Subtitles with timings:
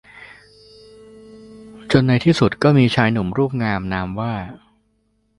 [1.91, 4.33] จนในที่สุดก็มีชายหนุ่มรูปงามนามว่า